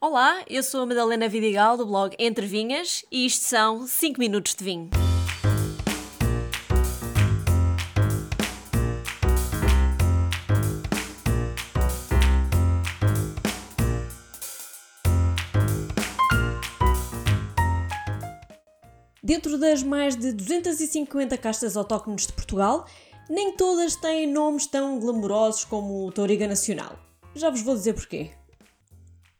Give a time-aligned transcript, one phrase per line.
[0.00, 4.54] Olá, eu sou a Madalena Vidigal do blog Entre Vinhas e isto são 5 minutos
[4.54, 4.90] de vinho.
[19.20, 22.86] Dentro das mais de 250 castas autóctones de Portugal,
[23.28, 26.96] nem todas têm nomes tão glamourosos como o Touriga Nacional.
[27.34, 28.37] Já vos vou dizer porquê.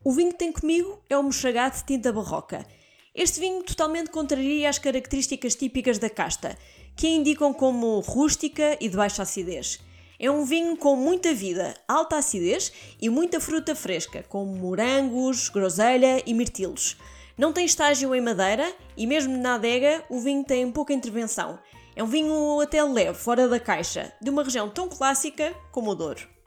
[0.09, 2.67] O vinho que tem comigo é o Mochagat de tinta barroca.
[3.15, 6.57] Este vinho totalmente contraria as características típicas da casta,
[6.97, 9.79] que a indicam como rústica e de baixa acidez.
[10.19, 16.23] É um vinho com muita vida, alta acidez e muita fruta fresca, como morangos, groselha
[16.25, 16.97] e mirtilos.
[17.37, 21.59] Não tem estágio em madeira e mesmo na adega o vinho tem pouca intervenção.
[21.95, 25.95] É um vinho até leve, fora da caixa, de uma região tão clássica como o
[25.95, 26.38] Douro.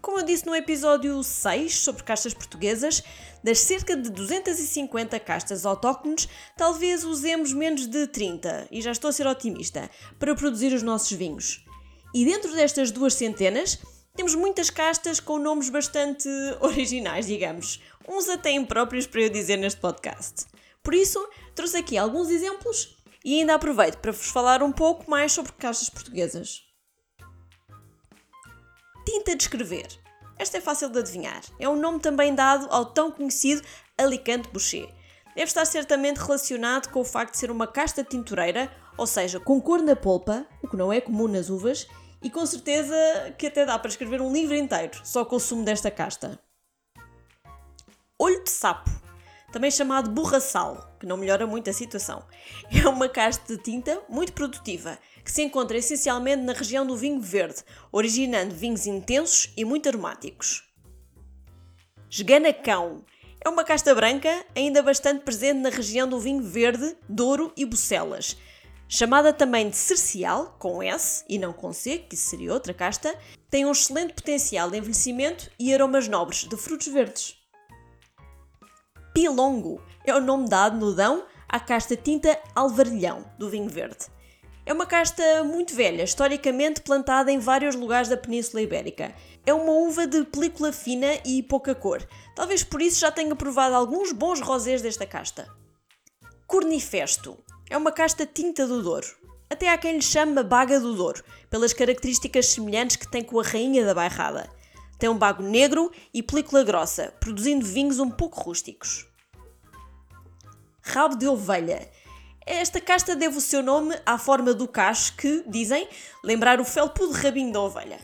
[0.00, 3.02] Como eu disse no episódio 6 sobre castas portuguesas,
[3.44, 9.12] das cerca de 250 castas autóctones, talvez usemos menos de 30, e já estou a
[9.12, 11.64] ser otimista, para produzir os nossos vinhos.
[12.14, 13.78] E dentro destas duas centenas,
[14.16, 16.28] temos muitas castas com nomes bastante
[16.60, 20.46] originais, digamos, uns até impróprios para eu dizer neste podcast.
[20.82, 21.22] Por isso,
[21.54, 25.90] trouxe aqui alguns exemplos e ainda aproveito para vos falar um pouco mais sobre castas
[25.90, 26.69] portuguesas.
[29.12, 29.88] Tinta de escrever.
[30.38, 31.42] Esta é fácil de adivinhar.
[31.58, 33.60] É um nome também dado ao tão conhecido
[33.98, 34.88] Alicante Boucher.
[35.34, 39.60] Deve estar certamente relacionado com o facto de ser uma casta tintureira, ou seja, com
[39.60, 41.88] cor na polpa, o que não é comum nas uvas,
[42.22, 42.94] e com certeza
[43.36, 46.38] que até dá para escrever um livro inteiro só com o sumo desta casta.
[48.16, 48.88] Olho de sapo,
[49.52, 52.24] também chamado borraçal, que não melhora muito a situação.
[52.70, 57.20] É uma casta de tinta muito produtiva que se encontra essencialmente na região do vinho
[57.20, 57.62] verde,
[57.92, 60.64] originando vinhos intensos e muito aromáticos.
[62.10, 63.04] Esganacão
[63.44, 68.36] é uma casta branca ainda bastante presente na região do vinho verde, Douro e Bucelas.
[68.88, 73.16] Chamada também de cercial, com S e não com C, que seria outra casta,
[73.48, 77.39] tem um excelente potencial de envelhecimento e aromas nobres de frutos verdes.
[79.12, 84.06] Pilongo é o nome dado no Dão à casta tinta alvarilhão do vinho verde.
[84.64, 89.12] É uma casta muito velha, historicamente plantada em vários lugares da Península Ibérica.
[89.44, 92.06] É uma uva de película fina e pouca cor.
[92.36, 95.48] Talvez por isso já tenha provado alguns bons rosés desta casta.
[96.46, 97.36] Cornifesto.
[97.68, 99.08] É uma casta tinta do Douro.
[99.48, 103.42] Até há quem lhe chama baga do Douro, pelas características semelhantes que tem com a
[103.42, 104.48] rainha da bairrada.
[105.00, 109.08] Tem um bago negro e película grossa, produzindo vinhos um pouco rústicos.
[110.82, 111.90] Rabo de ovelha
[112.46, 115.86] esta casta deve o seu nome à forma do cacho que, dizem,
[116.24, 118.00] lembrar o felpudo rabinho da ovelha.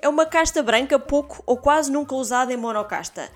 [0.00, 3.28] É uma casta branca pouco ou quase nunca usada em monocasta,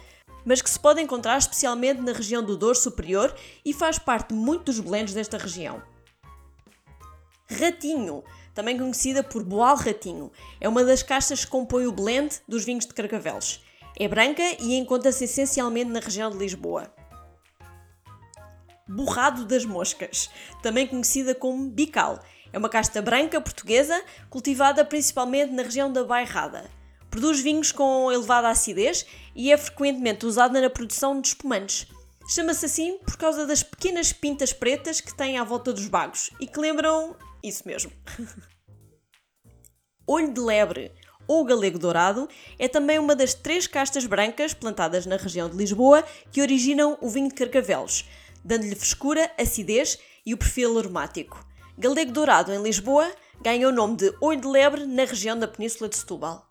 [0.44, 3.34] mas que se pode encontrar especialmente na região do Douro Superior
[3.64, 5.82] e faz parte muito dos blendes desta região.
[7.50, 8.22] Ratinho,
[8.54, 10.30] também conhecida por Boal Ratinho,
[10.60, 13.64] é uma das castas que compõe o blend dos vinhos de Carcavelos.
[13.98, 16.92] É branca e encontra-se essencialmente na região de Lisboa.
[18.88, 20.28] Borrado das Moscas,
[20.62, 22.20] também conhecida como Bical.
[22.52, 26.70] É uma casta branca portuguesa cultivada principalmente na região da Bairrada.
[27.10, 31.86] Produz vinhos com elevada acidez e é frequentemente usada na produção de espumantes.
[32.28, 36.46] Chama-se assim por causa das pequenas pintas pretas que tem à volta dos bagos e
[36.46, 37.92] que lembram isso mesmo.
[40.06, 40.92] Olho de lebre
[41.26, 46.04] ou galego dourado é também uma das três castas brancas plantadas na região de Lisboa
[46.30, 48.04] que originam o vinho de Carcavelos
[48.44, 51.44] dando-lhe frescura, acidez e o perfil aromático.
[51.78, 53.10] Galego Dourado, em Lisboa,
[53.40, 56.46] ganha o nome de Olho de Lebre na região da Península de Setúbal.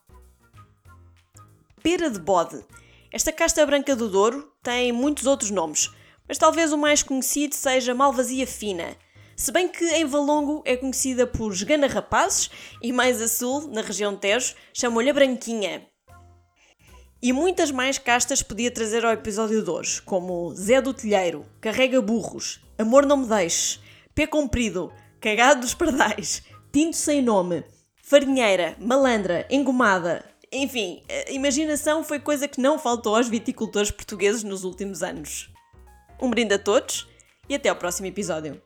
[1.83, 2.63] Pera de bode.
[3.11, 5.91] Esta casta branca do Douro tem muitos outros nomes,
[6.27, 8.95] mas talvez o mais conhecido seja Malvasia Fina,
[9.35, 12.49] se bem que em Valongo é conhecida por Gana Rapazes
[12.81, 15.87] e mais a sul, na região Tejo, chamam-lhe Branquinha.
[17.23, 22.01] E muitas mais castas podia trazer ao episódio de hoje, como Zé do Telheiro, Carrega
[22.01, 23.79] Burros, Amor Não Me Deixes,
[24.15, 26.41] Pé Comprido, Cagado dos Pardais,
[26.73, 27.63] Tinto Sem Nome,
[28.01, 30.25] Farinheira, Malandra, Engomada.
[30.51, 35.49] Enfim, a imaginação foi coisa que não faltou aos viticultores portugueses nos últimos anos.
[36.19, 37.07] Um brinde a todos
[37.47, 38.59] e até ao próximo episódio.